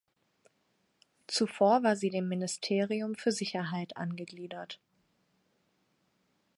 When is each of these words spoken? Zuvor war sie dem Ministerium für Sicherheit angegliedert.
Zuvor 1.27 1.83
war 1.83 1.95
sie 1.95 2.09
dem 2.09 2.27
Ministerium 2.27 3.13
für 3.13 3.31
Sicherheit 3.31 3.97
angegliedert. 3.97 4.79